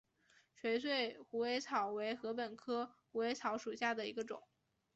[0.55, 4.41] 垂穗虎尾草为禾本科虎尾草属下的一个种。